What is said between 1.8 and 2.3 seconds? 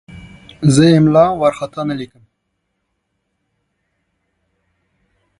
نه لیکم.